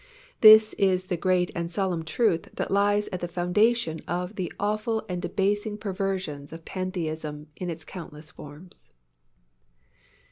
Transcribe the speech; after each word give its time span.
This 0.39 0.73
is 0.79 1.03
the 1.05 1.15
great 1.15 1.51
and 1.53 1.69
solemn 1.71 2.03
truth 2.03 2.49
that 2.55 2.71
lies 2.71 3.07
at 3.09 3.19
the 3.19 3.27
foundation 3.27 3.99
of 4.07 4.35
the 4.35 4.51
awful 4.59 5.05
and 5.07 5.21
debasing 5.21 5.77
perversions 5.77 6.51
of 6.51 6.65
Pantheism 6.65 7.49
in 7.57 7.69
its 7.69 7.83
countless 7.85 8.31
forms. 8.31 8.89